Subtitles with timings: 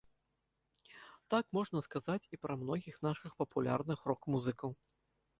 [1.33, 4.73] Так можна сказаць і пра многіх нашых папулярных рок-музыкаў.